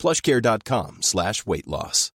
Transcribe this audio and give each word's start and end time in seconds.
plushcare.com 0.00 1.02
slash 1.02 1.46
weight 1.46 1.66
loss. 1.66 2.12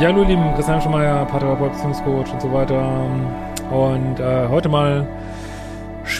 Ja, 0.00 0.08
hallo, 0.08 0.22
lieben 0.22 0.54
Christian 0.54 0.80
Schemeier, 0.80 1.26
Paartherapeut, 1.26 1.72
Beziehungscoach 1.72 2.32
und 2.32 2.40
so 2.40 2.50
weiter. 2.50 3.04
Und 3.70 4.18
äh, 4.18 4.48
heute 4.48 4.70
mal 4.70 5.06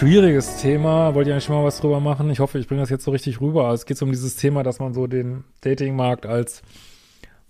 schwieriges 0.01 0.57
Thema. 0.57 1.13
Wollte 1.13 1.29
ich 1.29 1.33
eigentlich 1.35 1.45
schon 1.45 1.55
mal 1.55 1.63
was 1.63 1.79
drüber 1.79 1.99
machen. 1.99 2.31
Ich 2.31 2.39
hoffe, 2.39 2.57
ich 2.57 2.67
bringe 2.67 2.81
das 2.81 2.89
jetzt 2.89 3.03
so 3.03 3.11
richtig 3.11 3.39
rüber. 3.39 3.65
Also 3.65 3.81
es 3.81 3.85
geht 3.85 4.01
um 4.01 4.09
dieses 4.09 4.35
Thema, 4.35 4.63
dass 4.63 4.79
man 4.79 4.95
so 4.95 5.05
den 5.05 5.43
Datingmarkt 5.61 6.25
als 6.25 6.63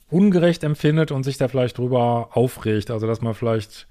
ungerecht 0.10 0.66
empfindet 0.66 1.14
und 1.14 1.24
sich 1.24 1.38
da 1.38 1.48
vielleicht 1.48 1.78
drüber 1.78 2.32
aufregt. 2.34 2.92
Also, 2.92 3.08
dass 3.08 3.22
man 3.22 3.36
vielleicht 3.36 3.88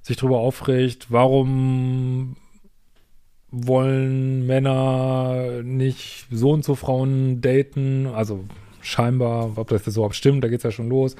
sich 0.00 0.16
drüber 0.16 0.38
aufregt, 0.38 1.08
warum 1.10 2.36
wollen 3.50 4.46
Männer 4.46 5.60
nicht 5.62 6.28
so 6.30 6.52
und 6.52 6.64
so 6.64 6.74
Frauen 6.74 7.42
daten? 7.42 8.06
Also 8.06 8.46
scheinbar, 8.80 9.50
ob 9.56 9.68
das 9.68 9.84
jetzt 9.84 9.96
überhaupt 9.96 10.16
stimmt, 10.16 10.42
da 10.42 10.48
geht's 10.48 10.64
ja 10.64 10.70
schon 10.70 10.88
los. 10.88 11.14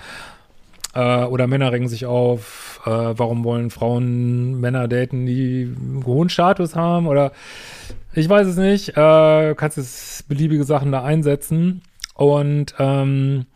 Äh, 0.95 1.25
oder 1.25 1.47
Männer 1.47 1.73
regen 1.73 1.89
sich 1.89 2.07
auf, 2.07 2.81
äh, 2.85 2.91
warum 2.91 3.45
wollen 3.45 3.71
Frauen 3.71 4.61
Männer 4.61 4.89
daten, 4.89 5.27
die 5.27 5.75
einen 5.75 6.05
hohen 6.05 6.29
Status 6.29 6.77
haben? 6.77 7.07
Oder 7.07 7.33
ich 8.15 8.29
weiß 8.29 8.47
es 8.47 8.57
nicht. 8.57 8.91
Äh, 8.91 9.55
kannst 9.57 9.77
jetzt 9.77 10.29
beliebige 10.29 10.65
Sachen 10.65 10.93
da 10.93 11.03
einsetzen. 11.03 11.83
Und, 12.15 12.75
ähm, 12.79 13.47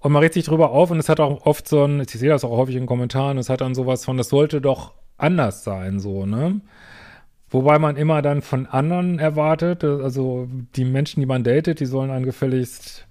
und 0.00 0.12
man 0.12 0.22
regt 0.22 0.34
sich 0.34 0.44
drüber 0.44 0.70
auf 0.70 0.90
und 0.90 0.98
es 0.98 1.08
hat 1.08 1.20
auch 1.20 1.46
oft 1.46 1.68
so 1.68 1.84
ein, 1.84 2.00
ich 2.00 2.10
sehe 2.10 2.30
das 2.30 2.44
auch 2.44 2.56
häufig 2.56 2.76
in 2.76 2.86
Kommentaren, 2.86 3.38
es 3.38 3.48
hat 3.48 3.60
dann 3.60 3.74
sowas 3.74 4.04
von, 4.04 4.16
das 4.16 4.28
sollte 4.28 4.60
doch 4.60 4.92
anders 5.16 5.64
sein, 5.64 6.00
so, 6.00 6.26
ne? 6.26 6.60
Wobei 7.50 7.78
man 7.78 7.96
immer 7.96 8.20
dann 8.20 8.42
von 8.42 8.66
anderen 8.66 9.18
erwartet, 9.18 9.84
also 9.84 10.48
die 10.74 10.84
Menschen, 10.84 11.20
die 11.20 11.26
man 11.26 11.44
datet, 11.44 11.78
die 11.78 11.86
sollen 11.86 12.10
einen 12.10 12.24
gefälligst 12.24 13.06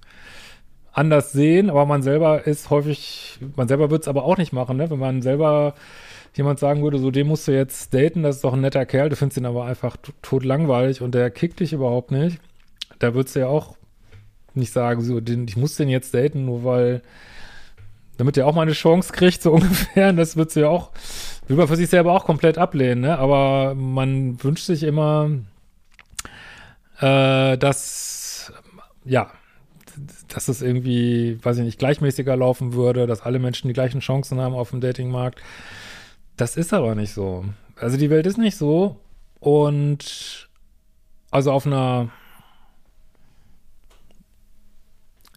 anders 0.94 1.32
sehen, 1.32 1.70
aber 1.70 1.86
man 1.86 2.04
selber 2.04 2.46
ist 2.46 2.70
häufig, 2.70 3.40
man 3.56 3.68
selber 3.68 3.90
wird 3.90 4.04
es 4.04 4.08
aber 4.08 4.24
auch 4.24 4.38
nicht 4.38 4.54
machen, 4.54 4.78
ne? 4.78 4.90
Wenn 4.90 5.00
man 5.00 5.22
selber 5.22 5.74
jemand 6.36 6.60
sagen 6.60 6.84
würde, 6.84 7.00
so 7.00 7.12
den 7.12 7.28
musst 7.28 7.48
du 7.48 7.52
jetzt 7.52 7.94
daten, 7.94 8.24
das 8.24 8.38
ist 8.38 8.44
doch 8.44 8.54
ein 8.54 8.62
netter 8.62 8.86
Kerl, 8.86 9.10
du 9.10 9.16
findest 9.16 9.38
ihn 9.38 9.46
aber 9.46 9.66
einfach 9.66 9.98
tot 10.22 10.44
langweilig 10.44 11.02
und 11.02 11.14
der 11.14 11.30
kickt 11.32 11.60
dich 11.60 11.74
überhaupt 11.74 12.12
nicht, 12.12 12.40
da 13.00 13.14
würdest 13.14 13.36
du 13.36 13.42
ja 13.42 13.48
auch 13.48 13.76
nicht 14.54 14.72
sagen, 14.72 15.02
so, 15.02 15.20
den, 15.20 15.48
ich 15.48 15.58
muss 15.58 15.76
den 15.76 15.90
jetzt 15.90 16.14
daten, 16.14 16.46
nur 16.46 16.64
weil, 16.64 17.02
damit 18.18 18.36
der 18.36 18.46
auch 18.48 18.54
mal 18.54 18.62
eine 18.62 18.74
Chance 18.74 19.12
kriegt, 19.14 19.42
so 19.42 19.52
ungefähr, 19.54 20.14
das 20.14 20.38
würdest 20.38 20.56
du 20.56 20.62
ja 20.62 20.70
auch, 20.70 20.92
will 21.48 21.58
man 21.58 21.68
für 21.68 21.76
sich 21.76 21.90
selber 21.90 22.14
auch 22.14 22.26
komplett 22.26 22.60
ablehnen, 22.60 23.02
ne? 23.02 23.18
Aber 23.18 23.74
man 23.76 24.42
wünscht 24.44 24.66
sich 24.66 24.84
immer, 24.84 25.32
äh, 27.00 27.58
dass, 27.58 28.54
ja, 29.06 29.32
dass 30.28 30.48
es 30.48 30.62
irgendwie, 30.62 31.38
weiß 31.44 31.58
ich 31.58 31.64
nicht, 31.64 31.80
gleichmäßiger 31.80 32.36
laufen 32.36 32.74
würde, 32.74 33.08
dass 33.08 33.22
alle 33.22 33.40
Menschen 33.40 33.68
die 33.68 33.74
gleichen 33.74 34.00
Chancen 34.00 34.40
haben 34.40 34.56
auf 34.56 34.72
dem 34.72 34.82
Datingmarkt. 34.82 35.42
Das 36.38 36.58
ist 36.58 36.74
aber 36.74 36.96
nicht 36.96 37.14
so. 37.14 37.46
Also 37.76 37.98
die 37.98 38.10
Welt 38.10 38.26
ist 38.26 38.38
nicht 38.38 38.58
so 38.58 38.98
und 39.40 40.50
also 41.32 41.52
auf 41.52 41.66
einer 41.66 42.10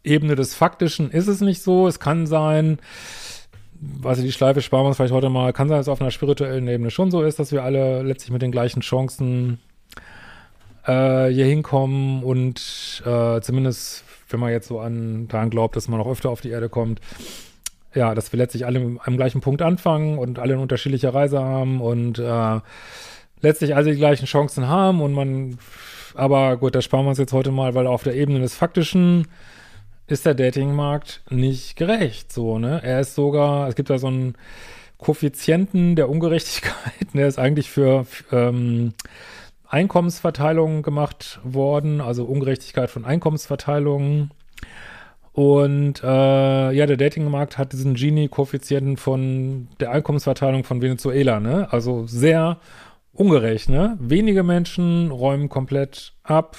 Ebene 0.04 0.36
des 0.36 0.54
Faktischen 0.54 1.10
ist 1.10 1.26
es 1.26 1.40
nicht 1.40 1.62
so. 1.62 1.88
Es 1.88 1.98
kann 1.98 2.26
sein, 2.26 2.78
also 4.04 4.22
die 4.22 4.32
Schleife 4.32 4.62
sparen 4.62 4.84
wir 4.84 4.88
uns 4.88 4.96
vielleicht 4.96 5.12
heute 5.12 5.30
mal, 5.30 5.52
kann 5.52 5.68
sein, 5.68 5.78
dass 5.78 5.86
es 5.86 5.92
auf 5.92 6.00
einer 6.00 6.10
spirituellen 6.10 6.68
Ebene 6.68 6.90
schon 6.90 7.10
so 7.10 7.22
ist, 7.22 7.38
dass 7.38 7.52
wir 7.52 7.62
alle 7.64 8.02
letztlich 8.02 8.30
mit 8.30 8.42
den 8.42 8.52
gleichen 8.52 8.80
Chancen 8.80 9.58
äh, 10.86 11.28
hier 11.28 11.46
hinkommen 11.46 12.22
und 12.22 13.02
äh, 13.04 13.40
zumindest 13.40 14.04
wenn 14.28 14.40
man 14.40 14.50
jetzt 14.50 14.68
so 14.68 14.80
an 14.80 15.28
daran 15.28 15.50
glaubt, 15.50 15.76
dass 15.76 15.88
man 15.88 16.00
auch 16.00 16.08
öfter 16.08 16.30
auf 16.30 16.40
die 16.40 16.50
Erde 16.50 16.68
kommt, 16.68 17.00
ja, 17.94 18.14
dass 18.14 18.32
wir 18.32 18.38
letztlich 18.38 18.66
alle 18.66 18.98
am 19.04 19.16
gleichen 19.16 19.40
Punkt 19.40 19.62
anfangen 19.62 20.18
und 20.18 20.38
alle 20.38 20.54
eine 20.54 20.62
unterschiedliche 20.62 21.14
Reise 21.14 21.40
haben 21.40 21.80
und 21.80 22.18
äh, 22.18 22.60
letztlich 23.40 23.74
alle 23.74 23.92
die 23.92 23.98
gleichen 23.98 24.26
Chancen 24.26 24.68
haben 24.68 25.00
und 25.00 25.12
man, 25.12 25.58
aber 26.14 26.56
gut, 26.56 26.74
das 26.74 26.84
sparen 26.84 27.04
wir 27.04 27.10
uns 27.10 27.18
jetzt 27.18 27.32
heute 27.32 27.50
mal, 27.50 27.74
weil 27.74 27.86
auf 27.86 28.02
der 28.02 28.14
Ebene 28.14 28.40
des 28.40 28.54
Faktischen 28.54 29.28
ist 30.08 30.26
der 30.26 30.34
Datingmarkt 30.34 31.22
nicht 31.30 31.76
gerecht, 31.76 32.32
so, 32.32 32.58
ne? 32.58 32.80
Er 32.82 33.00
ist 33.00 33.14
sogar, 33.14 33.68
es 33.68 33.74
gibt 33.74 33.90
da 33.90 33.98
so 33.98 34.06
einen 34.06 34.34
Koeffizienten 34.98 35.96
der 35.96 36.08
Ungerechtigkeit, 36.08 36.74
der 37.14 37.26
ist 37.26 37.38
eigentlich 37.38 37.70
für, 37.70 38.04
für 38.04 38.48
ähm, 38.48 38.94
Einkommensverteilungen 39.68 40.82
gemacht 40.82 41.40
worden, 41.44 42.00
also 42.00 42.24
Ungerechtigkeit 42.24 42.90
von 42.90 43.04
Einkommensverteilungen. 43.04 44.30
Und 45.32 46.02
äh, 46.02 46.72
ja, 46.72 46.86
der 46.86 46.96
Datingmarkt 46.96 47.58
hat 47.58 47.72
diesen 47.72 47.94
Gini-Koeffizienten 47.94 48.96
von 48.96 49.68
der 49.80 49.90
Einkommensverteilung 49.90 50.64
von 50.64 50.80
Venezuela, 50.80 51.40
ne? 51.40 51.68
Also 51.70 52.06
sehr 52.06 52.58
ungerecht, 53.12 53.68
ne? 53.68 53.98
Wenige 54.00 54.42
Menschen 54.42 55.10
räumen 55.10 55.50
komplett 55.50 56.14
ab 56.22 56.56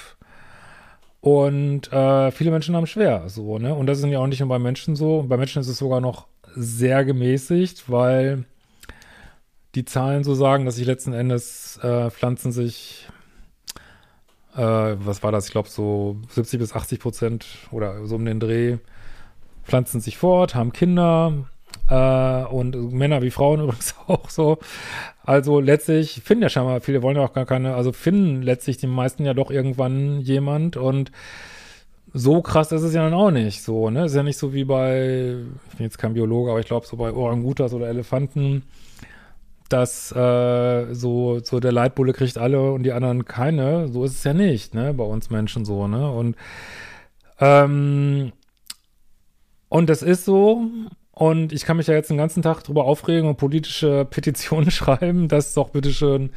und 1.20 1.92
äh, 1.92 2.30
viele 2.30 2.52
Menschen 2.52 2.76
haben 2.76 2.86
schwer, 2.86 3.28
so, 3.28 3.58
ne? 3.58 3.74
Und 3.74 3.86
das 3.86 3.98
ist 3.98 4.06
ja 4.06 4.20
auch 4.20 4.26
nicht 4.28 4.40
nur 4.40 4.48
bei 4.48 4.60
Menschen 4.60 4.94
so. 4.94 5.24
Bei 5.26 5.36
Menschen 5.36 5.60
ist 5.60 5.68
es 5.68 5.78
sogar 5.78 6.00
noch 6.00 6.28
sehr 6.54 7.04
gemäßigt, 7.04 7.90
weil 7.90 8.44
die 9.74 9.84
Zahlen 9.84 10.24
so 10.24 10.34
sagen, 10.34 10.64
dass 10.64 10.76
sich 10.76 10.86
letzten 10.86 11.12
Endes 11.12 11.78
äh, 11.82 12.10
Pflanzen 12.10 12.52
sich, 12.52 13.08
äh, 14.56 14.60
was 14.60 15.22
war 15.22 15.32
das, 15.32 15.46
ich 15.46 15.52
glaube 15.52 15.68
so 15.68 16.16
70 16.30 16.58
bis 16.58 16.72
80 16.74 17.00
Prozent 17.00 17.46
oder 17.70 18.06
so 18.06 18.16
um 18.16 18.24
den 18.24 18.40
Dreh, 18.40 18.78
pflanzen 19.64 20.00
sich 20.00 20.16
fort, 20.16 20.54
haben 20.54 20.72
Kinder 20.72 21.46
äh, 21.88 22.44
und 22.44 22.92
Männer 22.92 23.22
wie 23.22 23.30
Frauen 23.30 23.60
übrigens 23.64 23.94
auch 24.06 24.30
so. 24.30 24.58
Also 25.24 25.60
letztlich 25.60 26.22
finden 26.24 26.42
ja 26.42 26.48
scheinbar, 26.48 26.80
viele 26.80 27.02
wollen 27.02 27.16
ja 27.16 27.24
auch 27.24 27.34
gar 27.34 27.46
keine, 27.46 27.74
also 27.74 27.92
finden 27.92 28.42
letztlich 28.42 28.78
die 28.78 28.86
meisten 28.86 29.24
ja 29.24 29.34
doch 29.34 29.50
irgendwann 29.50 30.20
jemand 30.20 30.76
und 30.76 31.12
so 32.14 32.40
krass 32.40 32.72
ist 32.72 32.82
es 32.82 32.94
ja 32.94 33.02
dann 33.02 33.12
auch 33.12 33.30
nicht 33.30 33.62
so, 33.62 33.90
ne? 33.90 34.06
Ist 34.06 34.14
ja 34.14 34.22
nicht 34.22 34.38
so 34.38 34.54
wie 34.54 34.64
bei, 34.64 35.36
ich 35.70 35.76
bin 35.76 35.84
jetzt 35.84 35.98
kein 35.98 36.14
Biologe, 36.14 36.50
aber 36.50 36.60
ich 36.60 36.66
glaube 36.66 36.86
so 36.86 36.96
bei 36.96 37.12
Orangutas 37.12 37.74
oder 37.74 37.88
Elefanten, 37.88 38.62
dass 39.68 40.12
äh, 40.12 40.94
so, 40.94 41.40
so 41.40 41.60
der 41.60 41.72
Leitbulle 41.72 42.12
kriegt 42.12 42.38
alle 42.38 42.72
und 42.72 42.82
die 42.82 42.92
anderen 42.92 43.24
keine. 43.24 43.88
So 43.88 44.04
ist 44.04 44.12
es 44.12 44.24
ja 44.24 44.34
nicht, 44.34 44.74
ne, 44.74 44.94
bei 44.94 45.04
uns 45.04 45.30
Menschen 45.30 45.64
so, 45.64 45.86
ne? 45.86 46.10
Und 46.10 46.36
ähm, 47.40 48.32
und 49.68 49.90
das 49.90 50.02
ist 50.02 50.24
so. 50.24 50.62
Und 51.12 51.52
ich 51.52 51.64
kann 51.64 51.76
mich 51.76 51.88
ja 51.88 51.94
jetzt 51.94 52.10
den 52.10 52.16
ganzen 52.16 52.42
Tag 52.42 52.62
drüber 52.62 52.84
aufregen 52.84 53.28
und 53.28 53.36
politische 53.36 54.04
Petitionen 54.10 54.70
schreiben, 54.70 55.28
dass 55.28 55.54
doch 55.54 55.70
bitteschön 55.70 56.30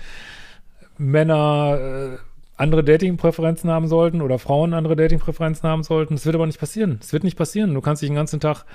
Männer 0.97 1.77
äh, 1.79 2.17
andere 2.57 2.83
Datingpräferenzen 2.83 3.69
haben 3.69 3.87
sollten 3.87 4.21
oder 4.21 4.37
Frauen 4.39 4.73
andere 4.73 4.95
Datingpräferenzen 4.95 5.67
haben 5.67 5.83
sollten. 5.83 6.15
Das 6.15 6.25
wird 6.25 6.35
aber 6.35 6.45
nicht 6.45 6.59
passieren. 6.59 6.97
Das 6.99 7.13
wird 7.13 7.23
nicht 7.23 7.37
passieren. 7.37 7.73
Du 7.73 7.81
kannst 7.81 8.01
dich 8.01 8.09
den 8.09 8.15
ganzen 8.15 8.39
Tag 8.39 8.65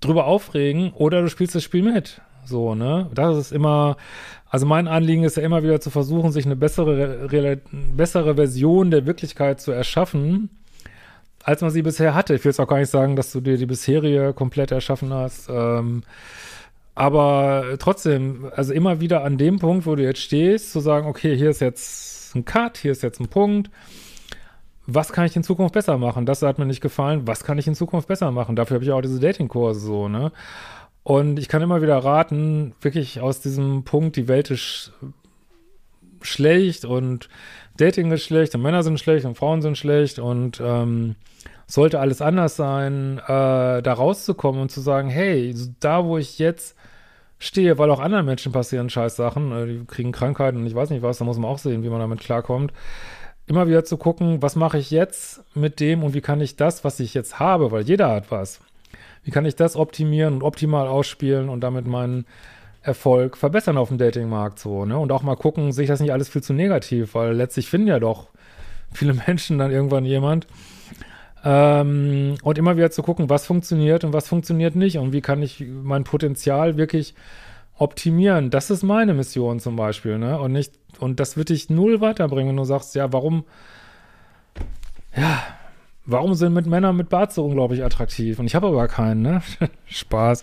drüber 0.00 0.26
aufregen 0.26 0.92
oder 0.92 1.22
du 1.22 1.28
spielst 1.28 1.54
das 1.54 1.62
Spiel 1.62 1.82
mit. 1.82 2.20
So, 2.44 2.74
ne? 2.74 3.08
Das 3.14 3.36
ist 3.36 3.52
immer, 3.52 3.96
also 4.48 4.66
mein 4.66 4.88
Anliegen 4.88 5.24
ist 5.24 5.36
ja 5.36 5.42
immer 5.42 5.62
wieder 5.62 5.80
zu 5.80 5.90
versuchen, 5.90 6.32
sich 6.32 6.46
eine 6.46 6.56
bessere, 6.56 7.30
re, 7.30 7.60
bessere 7.72 8.34
Version 8.34 8.90
der 8.90 9.06
Wirklichkeit 9.06 9.60
zu 9.60 9.72
erschaffen, 9.72 10.50
als 11.44 11.62
man 11.62 11.70
sie 11.70 11.82
bisher 11.82 12.14
hatte. 12.14 12.34
Ich 12.34 12.44
will 12.44 12.50
jetzt 12.50 12.60
auch 12.60 12.68
gar 12.68 12.78
nicht 12.78 12.90
sagen, 12.90 13.16
dass 13.16 13.32
du 13.32 13.40
dir 13.40 13.56
die 13.56 13.66
bisherige 13.66 14.32
komplett 14.34 14.72
erschaffen 14.72 15.12
hast. 15.12 15.48
Ähm, 15.50 16.02
aber 16.94 17.76
trotzdem, 17.78 18.50
also 18.54 18.72
immer 18.72 19.00
wieder 19.00 19.24
an 19.24 19.38
dem 19.38 19.58
Punkt, 19.58 19.86
wo 19.86 19.94
du 19.94 20.02
jetzt 20.02 20.20
stehst, 20.20 20.72
zu 20.72 20.80
sagen, 20.80 21.06
okay, 21.06 21.36
hier 21.36 21.50
ist 21.50 21.60
jetzt 21.60 22.34
ein 22.34 22.44
Cut, 22.44 22.76
hier 22.78 22.92
ist 22.92 23.02
jetzt 23.02 23.20
ein 23.20 23.28
Punkt. 23.28 23.70
was 24.86 25.12
kann 25.12 25.26
ich 25.26 25.36
in 25.36 25.42
Zukunft 25.42 25.74
besser 25.74 25.98
machen? 25.98 26.26
Das 26.26 26.42
hat 26.42 26.58
mir 26.58 26.66
nicht 26.66 26.80
gefallen. 26.80 27.26
Was 27.26 27.44
kann 27.44 27.58
ich 27.58 27.66
in 27.66 27.74
Zukunft 27.74 28.08
besser 28.08 28.30
machen? 28.30 28.56
Dafür 28.56 28.74
habe 28.76 28.84
ich 28.84 28.90
auch 28.90 29.00
diese 29.00 29.20
Datingkurse 29.20 29.80
so, 29.80 30.08
ne? 30.08 30.32
Und 31.10 31.40
ich 31.40 31.48
kann 31.48 31.60
immer 31.60 31.82
wieder 31.82 31.98
raten, 31.98 32.72
wirklich 32.82 33.20
aus 33.20 33.40
diesem 33.40 33.82
Punkt, 33.82 34.14
die 34.14 34.28
Welt 34.28 34.48
ist 34.48 34.92
schlecht 36.22 36.84
und 36.84 37.28
Dating 37.76 38.12
ist 38.12 38.22
schlecht 38.22 38.54
und 38.54 38.62
Männer 38.62 38.84
sind 38.84 39.00
schlecht 39.00 39.24
und 39.24 39.34
Frauen 39.34 39.60
sind 39.60 39.76
schlecht 39.76 40.20
und 40.20 40.62
ähm, 40.64 41.16
sollte 41.66 41.98
alles 41.98 42.22
anders 42.22 42.54
sein, 42.54 43.18
äh, 43.18 43.82
da 43.82 43.92
rauszukommen 43.92 44.62
und 44.62 44.70
zu 44.70 44.80
sagen, 44.80 45.08
hey, 45.08 45.52
da 45.80 46.04
wo 46.04 46.16
ich 46.16 46.38
jetzt 46.38 46.76
stehe, 47.40 47.76
weil 47.76 47.90
auch 47.90 47.98
anderen 47.98 48.26
Menschen 48.26 48.52
passieren 48.52 48.88
scheiß 48.88 49.16
Sachen, 49.16 49.50
äh, 49.50 49.66
die 49.66 49.84
kriegen 49.86 50.12
Krankheiten 50.12 50.58
und 50.58 50.66
ich 50.68 50.76
weiß 50.76 50.90
nicht 50.90 51.02
was, 51.02 51.18
da 51.18 51.24
muss 51.24 51.38
man 51.38 51.50
auch 51.50 51.58
sehen, 51.58 51.82
wie 51.82 51.88
man 51.88 51.98
damit 51.98 52.20
klarkommt. 52.20 52.72
Immer 53.48 53.66
wieder 53.66 53.84
zu 53.84 53.96
gucken, 53.96 54.42
was 54.42 54.54
mache 54.54 54.78
ich 54.78 54.92
jetzt 54.92 55.42
mit 55.56 55.80
dem 55.80 56.04
und 56.04 56.14
wie 56.14 56.20
kann 56.20 56.40
ich 56.40 56.54
das, 56.54 56.84
was 56.84 57.00
ich 57.00 57.14
jetzt 57.14 57.40
habe, 57.40 57.72
weil 57.72 57.82
jeder 57.82 58.10
hat 58.10 58.30
was, 58.30 58.60
wie 59.22 59.30
kann 59.30 59.44
ich 59.44 59.56
das 59.56 59.76
optimieren 59.76 60.34
und 60.34 60.42
optimal 60.42 60.88
ausspielen 60.88 61.48
und 61.48 61.60
damit 61.60 61.86
meinen 61.86 62.26
Erfolg 62.82 63.36
verbessern 63.36 63.76
auf 63.76 63.88
dem 63.88 63.98
Datingmarkt 63.98 64.58
so, 64.58 64.86
ne? 64.86 64.98
Und 64.98 65.12
auch 65.12 65.22
mal 65.22 65.36
gucken, 65.36 65.72
sehe 65.72 65.84
ich 65.84 65.90
das 65.90 66.00
nicht 66.00 66.12
alles 66.12 66.30
viel 66.30 66.42
zu 66.42 66.54
negativ, 66.54 67.14
weil 67.14 67.34
letztlich 67.34 67.68
finden 67.68 67.88
ja 67.88 67.98
doch 67.98 68.28
viele 68.92 69.14
Menschen 69.26 69.58
dann 69.58 69.70
irgendwann 69.70 70.04
jemand. 70.04 70.46
Ähm, 71.44 72.36
und 72.42 72.58
immer 72.58 72.76
wieder 72.76 72.90
zu 72.90 73.02
gucken, 73.02 73.30
was 73.30 73.46
funktioniert 73.46 74.04
und 74.04 74.12
was 74.12 74.28
funktioniert 74.28 74.76
nicht 74.76 74.98
und 74.98 75.12
wie 75.12 75.22
kann 75.22 75.42
ich 75.42 75.64
mein 75.66 76.04
Potenzial 76.04 76.76
wirklich 76.76 77.14
optimieren. 77.76 78.50
Das 78.50 78.70
ist 78.70 78.82
meine 78.82 79.14
Mission 79.14 79.58
zum 79.58 79.76
Beispiel, 79.76 80.18
ne? 80.18 80.38
Und 80.38 80.52
nicht, 80.52 80.74
und 80.98 81.20
das 81.20 81.36
wird 81.36 81.50
dich 81.50 81.70
null 81.70 82.00
weiterbringen, 82.00 82.50
wenn 82.50 82.56
du 82.56 82.64
sagst, 82.64 82.94
ja, 82.94 83.12
warum, 83.12 83.44
ja, 85.16 85.42
warum 86.10 86.34
sind 86.34 86.52
mit 86.52 86.66
Männern 86.66 86.96
mit 86.96 87.08
Bart 87.08 87.32
so 87.32 87.44
unglaublich 87.44 87.84
attraktiv? 87.84 88.38
Und 88.38 88.46
ich 88.46 88.54
habe 88.54 88.68
aber 88.68 88.88
keinen, 88.88 89.22
ne? 89.22 89.42
Spaß. 89.86 90.42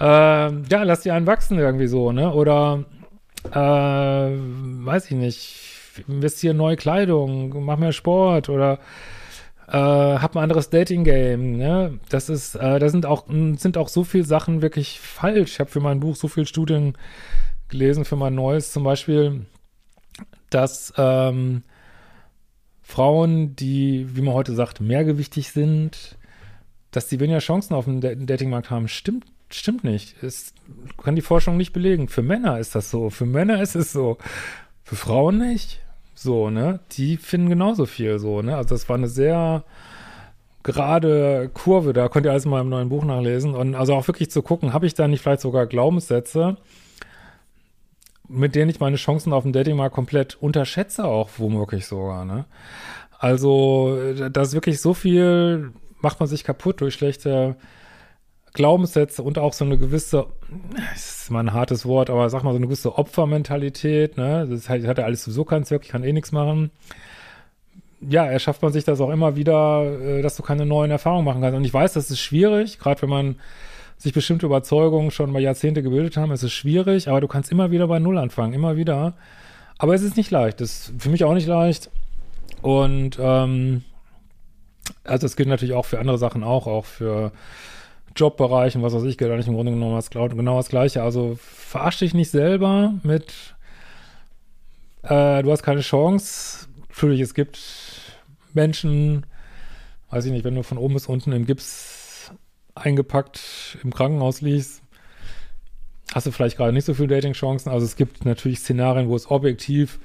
Ähm, 0.00 0.64
ja, 0.70 0.82
lass 0.82 1.02
die 1.02 1.10
einen 1.10 1.26
wachsen 1.26 1.58
irgendwie 1.58 1.86
so, 1.86 2.12
ne? 2.12 2.32
Oder, 2.32 2.84
äh, 3.50 3.54
weiß 3.54 5.06
ich 5.06 5.16
nicht, 5.16 5.62
investiere 6.08 6.52
in 6.52 6.58
neue 6.58 6.76
Kleidung, 6.76 7.64
mach 7.64 7.78
mehr 7.78 7.92
Sport 7.92 8.48
oder 8.48 8.78
äh, 9.68 9.72
hab 9.72 10.36
ein 10.36 10.42
anderes 10.42 10.70
Dating-Game, 10.70 11.56
ne? 11.56 11.98
Das 12.08 12.28
ist, 12.28 12.54
äh, 12.54 12.78
da 12.78 12.88
sind 12.88 13.06
auch, 13.06 13.26
sind 13.28 13.76
auch 13.78 13.88
so 13.88 14.04
viele 14.04 14.24
Sachen 14.24 14.62
wirklich 14.62 15.00
falsch. 15.00 15.52
Ich 15.52 15.60
habe 15.60 15.70
für 15.70 15.80
mein 15.80 16.00
Buch 16.00 16.16
so 16.16 16.28
viele 16.28 16.46
Studien 16.46 16.96
gelesen, 17.68 18.04
für 18.04 18.16
mein 18.16 18.34
neues 18.34 18.72
zum 18.72 18.84
Beispiel, 18.84 19.46
dass 20.50 20.92
ähm, 20.96 21.64
Frauen, 22.88 23.56
die, 23.56 24.06
wie 24.16 24.22
man 24.22 24.32
heute 24.32 24.54
sagt, 24.54 24.80
mehrgewichtig 24.80 25.50
sind, 25.50 26.16
dass 26.92 27.08
die 27.08 27.18
weniger 27.18 27.40
Chancen 27.40 27.74
auf 27.74 27.84
dem 27.84 28.00
Datingmarkt 28.00 28.70
haben, 28.70 28.86
stimmt, 28.86 29.26
stimmt 29.50 29.82
nicht. 29.82 30.22
Es 30.22 30.54
kann 31.02 31.16
die 31.16 31.20
Forschung 31.20 31.56
nicht 31.56 31.72
belegen. 31.72 32.06
Für 32.08 32.22
Männer 32.22 32.60
ist 32.60 32.76
das 32.76 32.88
so. 32.90 33.10
Für 33.10 33.26
Männer 33.26 33.60
ist 33.60 33.74
es 33.74 33.92
so. 33.92 34.18
Für 34.84 34.94
Frauen 34.94 35.38
nicht. 35.38 35.80
So, 36.14 36.48
ne? 36.48 36.78
Die 36.92 37.16
finden 37.16 37.48
genauso 37.48 37.86
viel 37.86 38.20
so, 38.20 38.40
ne? 38.40 38.56
Also 38.56 38.76
das 38.76 38.88
war 38.88 38.96
eine 38.96 39.08
sehr 39.08 39.64
gerade 40.62 41.50
Kurve, 41.52 41.92
da 41.92 42.08
könnt 42.08 42.24
ihr 42.24 42.32
alles 42.32 42.46
mal 42.46 42.60
im 42.60 42.68
neuen 42.68 42.88
Buch 42.88 43.04
nachlesen. 43.04 43.54
Und 43.54 43.74
also 43.74 43.94
auch 43.94 44.06
wirklich 44.06 44.30
zu 44.30 44.42
gucken, 44.42 44.72
habe 44.72 44.86
ich 44.86 44.94
da 44.94 45.08
nicht 45.08 45.22
vielleicht 45.22 45.42
sogar 45.42 45.66
Glaubenssätze, 45.66 46.56
mit 48.28 48.54
denen 48.54 48.70
ich 48.70 48.80
meine 48.80 48.96
Chancen 48.96 49.32
auf 49.32 49.42
dem 49.44 49.52
Datingmarkt 49.52 49.94
komplett 49.94 50.36
unterschätze, 50.40 51.04
auch 51.04 51.30
womöglich 51.36 51.86
sogar, 51.86 52.24
ne? 52.24 52.44
Also, 53.18 53.98
da 54.30 54.42
ist 54.42 54.52
wirklich 54.52 54.80
so 54.80 54.92
viel, 54.94 55.72
macht 56.00 56.20
man 56.20 56.28
sich 56.28 56.44
kaputt 56.44 56.80
durch 56.80 56.94
schlechte 56.94 57.56
Glaubenssätze 58.52 59.22
und 59.22 59.38
auch 59.38 59.52
so 59.52 59.64
eine 59.64 59.78
gewisse, 59.78 60.26
das 60.92 61.22
ist 61.22 61.30
mal 61.30 61.40
ein 61.40 61.52
hartes 61.52 61.86
Wort, 61.86 62.10
aber 62.10 62.28
sag 62.30 62.42
mal 62.42 62.52
so 62.52 62.56
eine 62.56 62.66
gewisse 62.66 62.96
Opfermentalität, 62.98 64.16
ne? 64.16 64.46
Das 64.48 64.68
hat, 64.68 64.82
hat 64.86 64.98
ja 64.98 65.04
alles 65.04 65.24
sowieso 65.24 65.44
keinen 65.44 65.64
Zweck, 65.64 65.82
ich 65.84 65.90
kann 65.90 66.04
eh 66.04 66.12
nichts 66.12 66.32
machen. 66.32 66.70
Ja, 68.00 68.26
erschafft 68.26 68.62
man 68.62 68.72
sich 68.72 68.84
das 68.84 69.00
auch 69.00 69.10
immer 69.10 69.36
wieder, 69.36 69.82
äh, 70.00 70.22
dass 70.22 70.36
du 70.36 70.42
keine 70.42 70.66
neuen 70.66 70.90
Erfahrungen 70.90 71.24
machen 71.24 71.40
kannst. 71.40 71.56
Und 71.56 71.64
ich 71.64 71.72
weiß, 71.72 71.94
das 71.94 72.10
ist 72.10 72.20
schwierig, 72.20 72.78
gerade 72.78 73.02
wenn 73.02 73.08
man 73.08 73.36
sich 73.98 74.12
bestimmte 74.12 74.46
Überzeugungen 74.46 75.10
schon 75.10 75.32
mal 75.32 75.40
Jahrzehnte 75.40 75.82
gebildet 75.82 76.16
haben, 76.16 76.32
ist 76.32 76.42
es 76.42 76.52
schwierig, 76.52 77.08
aber 77.08 77.20
du 77.20 77.28
kannst 77.28 77.50
immer 77.50 77.70
wieder 77.70 77.86
bei 77.88 77.98
Null 77.98 78.18
anfangen, 78.18 78.52
immer 78.52 78.76
wieder. 78.76 79.14
Aber 79.78 79.94
es 79.94 80.02
ist 80.02 80.16
nicht 80.16 80.30
leicht, 80.30 80.60
das 80.60 80.88
ist 80.88 80.92
für 80.98 81.10
mich 81.10 81.24
auch 81.24 81.34
nicht 81.34 81.46
leicht. 81.46 81.90
Und 82.62 83.18
ähm, 83.20 83.84
also 85.04 85.26
es 85.26 85.36
gilt 85.36 85.48
natürlich 85.48 85.74
auch 85.74 85.86
für 85.86 85.98
andere 85.98 86.18
Sachen 86.18 86.44
auch, 86.44 86.66
auch 86.66 86.84
für 86.84 87.32
Jobbereichen, 88.14 88.82
was 88.82 88.94
weiß 88.94 89.04
ich, 89.04 89.18
gilt 89.18 89.30
eigentlich 89.30 89.48
im 89.48 89.54
Grunde 89.54 89.72
genommen 89.72 89.96
das, 89.96 90.10
genau 90.10 90.56
das 90.56 90.68
Gleiche. 90.68 91.02
Also 91.02 91.38
verarsch 91.40 91.98
dich 91.98 92.14
nicht 92.14 92.30
selber 92.30 92.94
mit, 93.02 93.32
äh, 95.02 95.42
du 95.42 95.50
hast 95.50 95.62
keine 95.62 95.80
Chance. 95.80 96.66
Natürlich, 96.88 97.20
es 97.20 97.34
gibt 97.34 97.58
Menschen, 98.54 99.26
weiß 100.10 100.24
ich 100.24 100.32
nicht, 100.32 100.44
wenn 100.44 100.54
du 100.54 100.62
von 100.62 100.78
oben 100.78 100.94
bis 100.94 101.06
unten 101.06 101.32
in 101.32 101.46
Gips 101.46 101.95
eingepackt 102.76 103.78
im 103.82 103.92
Krankenhaus 103.92 104.40
liegst, 104.40 104.82
hast 106.14 106.26
du 106.26 106.30
vielleicht 106.30 106.56
gerade 106.56 106.72
nicht 106.72 106.84
so 106.84 106.94
viele 106.94 107.08
Dating-Chancen. 107.08 107.70
Also 107.70 107.84
es 107.84 107.96
gibt 107.96 108.24
natürlich 108.24 108.60
Szenarien, 108.60 109.08
wo 109.08 109.16
es 109.16 109.30
objektiv 109.30 109.98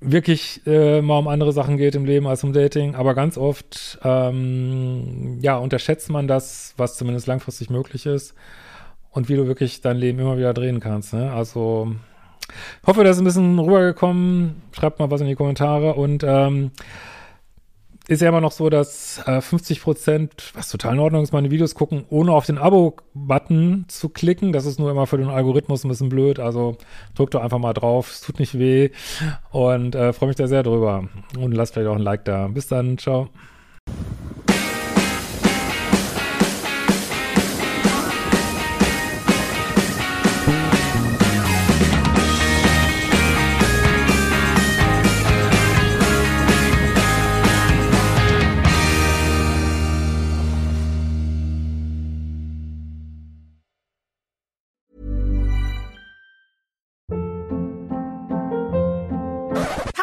wirklich 0.00 0.62
äh, 0.66 1.02
mal 1.02 1.18
um 1.18 1.28
andere 1.28 1.52
Sachen 1.52 1.76
geht 1.76 1.94
im 1.94 2.06
Leben 2.06 2.26
als 2.26 2.42
um 2.42 2.52
Dating, 2.52 2.94
aber 2.94 3.14
ganz 3.14 3.36
oft 3.36 3.98
ähm, 4.02 5.38
ja 5.42 5.58
unterschätzt 5.58 6.08
man 6.08 6.26
das, 6.26 6.72
was 6.78 6.96
zumindest 6.96 7.26
langfristig 7.26 7.68
möglich 7.68 8.06
ist 8.06 8.34
und 9.10 9.28
wie 9.28 9.36
du 9.36 9.46
wirklich 9.46 9.82
dein 9.82 9.98
Leben 9.98 10.18
immer 10.18 10.38
wieder 10.38 10.54
drehen 10.54 10.80
kannst. 10.80 11.12
Ne? 11.12 11.30
Also 11.32 11.94
hoffe, 12.86 13.04
das 13.04 13.16
ist 13.16 13.22
ein 13.22 13.26
bisschen 13.26 13.58
rübergekommen. 13.58 14.62
Schreibt 14.72 14.98
mal 14.98 15.10
was 15.10 15.20
in 15.20 15.26
die 15.26 15.34
Kommentare 15.34 15.94
und 15.94 16.24
ähm, 16.26 16.70
ist 18.10 18.22
ja 18.22 18.28
immer 18.28 18.40
noch 18.40 18.50
so, 18.50 18.70
dass 18.70 19.22
äh, 19.24 19.40
50 19.40 19.82
Prozent, 19.82 20.50
was 20.54 20.68
total 20.68 20.94
in 20.94 20.98
Ordnung 20.98 21.22
ist, 21.22 21.32
meine 21.32 21.52
Videos 21.52 21.76
gucken, 21.76 22.04
ohne 22.10 22.32
auf 22.32 22.44
den 22.44 22.58
Abo-Button 22.58 23.84
zu 23.86 24.08
klicken. 24.08 24.50
Das 24.50 24.66
ist 24.66 24.80
nur 24.80 24.90
immer 24.90 25.06
für 25.06 25.16
den 25.16 25.28
Algorithmus 25.28 25.84
ein 25.84 25.88
bisschen 25.88 26.08
blöd. 26.08 26.40
Also 26.40 26.76
drückt 27.14 27.34
doch 27.34 27.40
einfach 27.40 27.60
mal 27.60 27.72
drauf. 27.72 28.10
Es 28.10 28.20
tut 28.20 28.40
nicht 28.40 28.58
weh. 28.58 28.90
Und 29.52 29.94
äh, 29.94 30.12
freue 30.12 30.26
mich 30.26 30.36
da 30.36 30.48
sehr 30.48 30.64
drüber. 30.64 31.04
Und 31.38 31.52
lasst 31.52 31.74
vielleicht 31.74 31.88
auch 31.88 31.94
ein 31.94 32.02
Like 32.02 32.24
da. 32.24 32.48
Bis 32.48 32.66
dann. 32.66 32.98
Ciao. 32.98 33.28